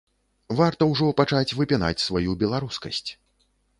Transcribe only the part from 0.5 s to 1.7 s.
Варта ўжо пачаць